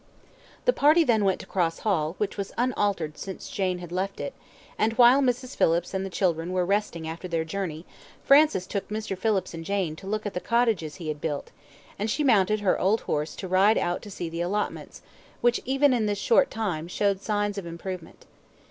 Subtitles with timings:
[0.65, 4.33] The party then went to Cross Hall, which was unaltered since Jane had left it;
[4.75, 5.55] and while Mrs.
[5.55, 7.85] Phillips and the children were resting after their journey,
[8.23, 9.15] Francis took Mr.
[9.15, 11.51] Phillips and Jane to look at the cottages he had built,
[11.99, 15.03] and she mounted her old horse to ride out to see the allotments,
[15.41, 18.25] which, even in this short time, showed signs of improvement.